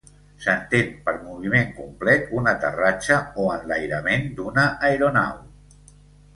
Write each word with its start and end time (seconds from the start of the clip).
S'entén 0.43 0.87
per 1.09 1.13
moviment 1.25 1.69
complet 1.81 2.33
un 2.41 2.51
aterratge 2.53 3.21
o 3.45 3.47
enlairament 3.59 4.27
d'una 4.41 4.67
aeronau. 4.91 5.41